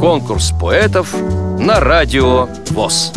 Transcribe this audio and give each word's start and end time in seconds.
Конкурс 0.00 0.52
поэтов 0.60 1.14
на 1.58 1.80
радио 1.80 2.46
ВОЗ. 2.70 3.12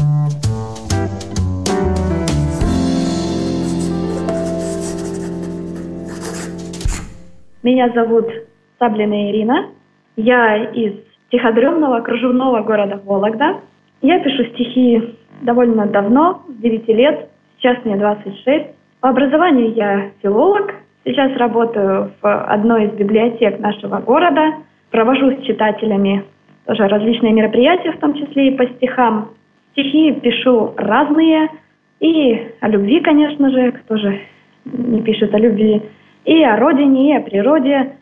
Меня 7.64 7.90
зовут 7.90 8.26
Саблина 8.80 9.30
Ирина. 9.32 9.68
Я 10.16 10.64
из 10.72 10.94
стиходремного 11.28 12.02
кружевного 12.02 12.64
города 12.64 13.02
Вологда. 13.04 13.60
Я 14.02 14.20
пишу 14.24 14.46
стихи 14.54 15.16
довольно 15.42 15.86
давно, 15.86 16.42
с 16.48 16.62
9 16.62 16.88
лет. 16.90 17.30
Сейчас 17.58 17.78
мне 17.84 17.98
26. 17.98 18.68
По 19.02 19.10
образованию 19.10 19.74
я 19.74 20.12
филолог. 20.22 20.74
Сейчас 21.06 21.36
работаю 21.38 22.12
в 22.22 22.44
одной 22.46 22.86
из 22.86 22.92
библиотек 22.94 23.60
нашего 23.60 24.00
города. 24.00 24.54
Провожу 24.92 25.32
с 25.32 25.46
читателями 25.46 26.24
тоже 26.66 26.88
различные 26.88 27.34
мероприятия, 27.34 27.92
в 27.92 28.00
том 28.00 28.14
числе 28.14 28.50
и 28.50 28.56
по 28.56 28.66
стихам. 28.66 29.30
Стихи 29.72 30.14
пишу 30.14 30.74
разные. 30.78 31.50
И 32.00 32.54
о 32.62 32.70
любви, 32.70 33.02
конечно 33.02 33.50
же, 33.50 33.72
кто 33.72 33.98
же 33.98 34.20
не 34.66 35.02
пишет 35.02 35.34
о 35.34 35.40
любви. 35.40 35.82
И 36.26 36.44
о 36.44 36.58
родине, 36.58 37.12
и 37.12 37.18
о 37.18 37.22
природе. 37.22 37.94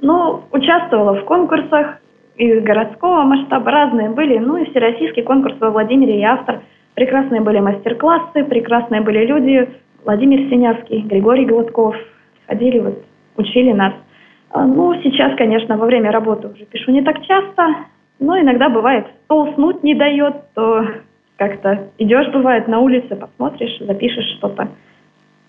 Ну, 0.00 0.42
участвовала 0.52 1.14
в 1.14 1.24
конкурсах 1.24 1.98
и 2.38 2.60
городского 2.60 3.24
масштаба 3.24 3.70
разные 3.70 4.10
были, 4.10 4.38
ну 4.38 4.56
и 4.56 4.70
всероссийский 4.70 5.24
конкурс 5.24 5.56
во 5.58 5.70
Владимире 5.70 6.20
и 6.20 6.22
автор. 6.22 6.60
Прекрасные 6.94 7.40
были 7.40 7.58
мастер-классы, 7.58 8.44
прекрасные 8.44 9.00
были 9.00 9.26
люди. 9.26 9.68
Владимир 10.04 10.48
Синявский, 10.48 11.00
Григорий 11.02 11.44
Гладков 11.44 11.96
ходили, 12.46 12.78
вот, 12.78 13.04
учили 13.36 13.72
нас. 13.72 13.92
А, 14.50 14.64
ну, 14.64 14.94
сейчас, 15.02 15.36
конечно, 15.36 15.76
во 15.76 15.86
время 15.86 16.10
работы 16.10 16.48
уже 16.48 16.64
пишу 16.64 16.90
не 16.90 17.02
так 17.02 17.24
часто, 17.24 17.76
но 18.18 18.38
иногда 18.40 18.68
бывает, 18.68 19.06
то 19.28 19.42
уснуть 19.42 19.82
не 19.82 19.94
дает, 19.94 20.34
то 20.54 20.86
как-то 21.36 21.90
идешь, 21.98 22.32
бывает, 22.32 22.66
на 22.66 22.80
улице, 22.80 23.14
посмотришь, 23.14 23.78
запишешь 23.80 24.36
что-то. 24.38 24.68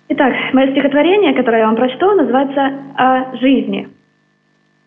Итак, 0.09 0.33
мое 0.53 0.71
стихотворение, 0.71 1.33
которое 1.33 1.59
я 1.59 1.67
вам 1.67 1.75
прочту, 1.75 2.11
называется 2.11 2.73
«О 2.95 3.35
жизни». 3.37 3.87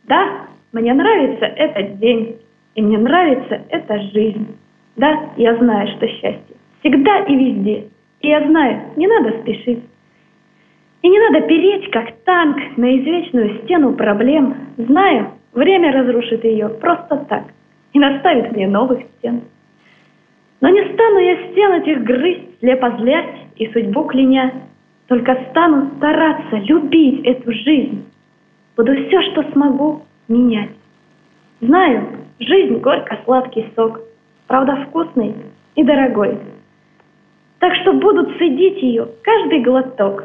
Да, 0.04 0.46
мне 0.72 0.92
нравится 0.94 1.46
этот 1.46 1.98
день, 1.98 2.36
и 2.74 2.82
мне 2.82 2.98
нравится 2.98 3.62
эта 3.68 3.98
жизнь. 4.12 4.56
Да, 4.96 5.30
я 5.36 5.56
знаю, 5.56 5.88
что 5.88 6.06
счастье 6.08 6.56
всегда 6.82 7.20
и 7.20 7.36
везде. 7.36 7.88
И 8.20 8.28
я 8.28 8.46
знаю, 8.46 8.82
не 8.96 9.06
надо 9.06 9.38
спешить. 9.40 9.84
И 11.02 11.08
не 11.08 11.18
надо 11.18 11.46
переть, 11.46 11.90
как 11.90 12.12
танк, 12.24 12.56
на 12.76 12.96
извечную 12.96 13.62
стену 13.64 13.94
проблем. 13.94 14.54
Знаю, 14.76 15.32
время 15.52 15.92
разрушит 15.92 16.44
ее 16.44 16.68
просто 16.68 17.16
так 17.28 17.44
и 17.92 17.98
наставит 17.98 18.52
мне 18.52 18.68
новых 18.68 19.00
стен. 19.18 19.42
Но 20.60 20.68
не 20.68 20.82
стану 20.92 21.18
я 21.18 21.36
стен 21.50 21.72
этих 21.72 22.04
грызть, 22.04 22.58
слепо 22.60 22.96
злять 22.98 23.34
и 23.56 23.66
судьбу 23.72 24.04
кляня, 24.04 24.52
только 25.08 25.36
стану 25.50 25.90
стараться 25.96 26.56
любить 26.56 27.24
эту 27.26 27.52
жизнь. 27.52 28.04
Буду 28.76 28.94
все, 28.94 29.22
что 29.22 29.42
смогу, 29.52 30.02
менять. 30.28 30.70
Знаю, 31.60 32.06
жизнь 32.38 32.78
горько-сладкий 32.78 33.66
сок, 33.74 34.00
правда 34.46 34.86
вкусный 34.86 35.34
и 35.74 35.82
дорогой. 35.82 36.38
Так 37.58 37.74
что 37.76 37.92
будут 37.92 38.36
цедить 38.38 38.80
ее 38.82 39.08
каждый 39.22 39.60
глоток, 39.60 40.24